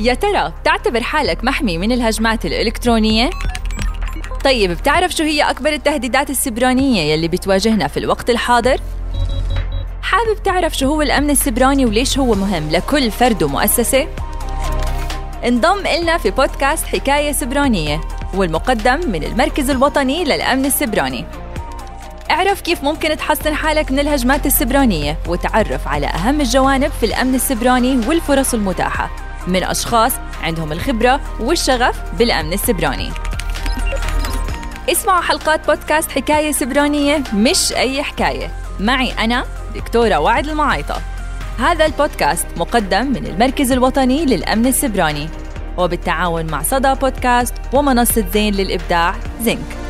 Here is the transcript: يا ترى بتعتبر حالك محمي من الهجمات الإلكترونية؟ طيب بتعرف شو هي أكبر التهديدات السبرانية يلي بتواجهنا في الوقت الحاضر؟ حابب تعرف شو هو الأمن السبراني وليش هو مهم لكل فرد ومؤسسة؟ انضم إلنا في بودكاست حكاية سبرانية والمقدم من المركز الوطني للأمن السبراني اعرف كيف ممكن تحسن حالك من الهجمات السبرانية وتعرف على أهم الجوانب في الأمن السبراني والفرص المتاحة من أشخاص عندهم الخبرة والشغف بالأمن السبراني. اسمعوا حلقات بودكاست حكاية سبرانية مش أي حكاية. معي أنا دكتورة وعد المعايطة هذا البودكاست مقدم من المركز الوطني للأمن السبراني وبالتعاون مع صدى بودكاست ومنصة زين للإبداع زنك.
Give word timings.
يا 0.00 0.14
ترى 0.14 0.52
بتعتبر 0.60 1.00
حالك 1.02 1.44
محمي 1.44 1.78
من 1.78 1.92
الهجمات 1.92 2.46
الإلكترونية؟ 2.46 3.30
طيب 4.44 4.70
بتعرف 4.70 5.12
شو 5.12 5.22
هي 5.24 5.42
أكبر 5.42 5.72
التهديدات 5.72 6.30
السبرانية 6.30 7.12
يلي 7.12 7.28
بتواجهنا 7.28 7.88
في 7.88 7.96
الوقت 7.96 8.30
الحاضر؟ 8.30 8.80
حابب 10.02 10.42
تعرف 10.44 10.78
شو 10.78 10.86
هو 10.86 11.02
الأمن 11.02 11.30
السبراني 11.30 11.86
وليش 11.86 12.18
هو 12.18 12.34
مهم 12.34 12.70
لكل 12.70 13.10
فرد 13.10 13.42
ومؤسسة؟ 13.42 14.08
انضم 15.44 15.86
إلنا 15.86 16.18
في 16.18 16.30
بودكاست 16.30 16.86
حكاية 16.86 17.32
سبرانية 17.32 18.00
والمقدم 18.34 19.10
من 19.10 19.24
المركز 19.24 19.70
الوطني 19.70 20.24
للأمن 20.24 20.64
السبراني 20.64 21.24
اعرف 22.30 22.60
كيف 22.60 22.84
ممكن 22.84 23.16
تحسن 23.16 23.54
حالك 23.54 23.92
من 23.92 23.98
الهجمات 23.98 24.46
السبرانية 24.46 25.18
وتعرف 25.28 25.88
على 25.88 26.06
أهم 26.06 26.40
الجوانب 26.40 26.90
في 27.00 27.06
الأمن 27.06 27.34
السبراني 27.34 28.06
والفرص 28.06 28.54
المتاحة 28.54 29.10
من 29.46 29.64
أشخاص 29.64 30.12
عندهم 30.42 30.72
الخبرة 30.72 31.20
والشغف 31.40 32.14
بالأمن 32.18 32.52
السبراني. 32.52 33.10
اسمعوا 34.88 35.20
حلقات 35.20 35.66
بودكاست 35.66 36.10
حكاية 36.10 36.52
سبرانية 36.52 37.22
مش 37.34 37.72
أي 37.72 38.02
حكاية. 38.02 38.50
معي 38.80 39.12
أنا 39.12 39.44
دكتورة 39.74 40.18
وعد 40.18 40.48
المعايطة 40.48 41.00
هذا 41.58 41.86
البودكاست 41.86 42.46
مقدم 42.56 43.06
من 43.06 43.26
المركز 43.26 43.72
الوطني 43.72 44.24
للأمن 44.24 44.66
السبراني 44.66 45.28
وبالتعاون 45.78 46.46
مع 46.46 46.62
صدى 46.62 46.94
بودكاست 46.94 47.54
ومنصة 47.72 48.24
زين 48.32 48.54
للإبداع 48.54 49.14
زنك. 49.42 49.89